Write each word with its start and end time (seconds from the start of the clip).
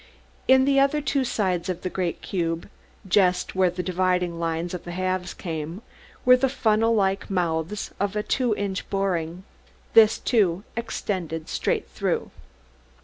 In 0.47 0.65
the 0.65 0.79
other 0.79 0.99
two 0.99 1.23
sides 1.23 1.69
of 1.69 1.83
the 1.83 1.89
great 1.91 2.23
cube, 2.23 2.67
just 3.07 3.53
where 3.53 3.69
the 3.69 3.83
dividing 3.83 4.39
lines 4.39 4.73
of 4.73 4.83
the 4.83 4.93
halves 4.93 5.35
came, 5.35 5.83
were 6.25 6.35
the 6.35 6.49
funnel 6.49 6.95
like 6.95 7.29
mouths 7.29 7.91
of 7.99 8.15
a 8.15 8.23
two 8.23 8.55
inch 8.55 8.89
boring. 8.89 9.43
This, 9.93 10.17
too, 10.17 10.63
extended 10.75 11.49
straight 11.49 11.87
through. 11.87 12.31